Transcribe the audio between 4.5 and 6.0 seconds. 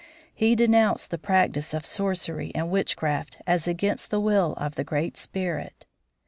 of the Great Spirit.